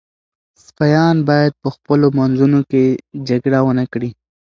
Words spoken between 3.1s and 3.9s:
جګړه ونه